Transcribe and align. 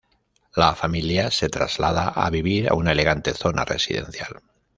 La 0.55 0.73
familia 0.73 1.29
se 1.29 1.47
traslada 1.47 2.07
a 2.07 2.27
vivir 2.31 2.67
a 2.67 2.73
una 2.73 2.91
elegante 2.91 3.35
zona 3.35 3.63
residencial. 3.65 4.41